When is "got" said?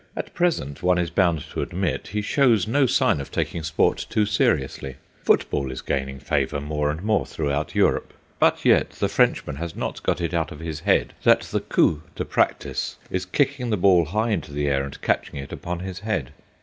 10.01-10.19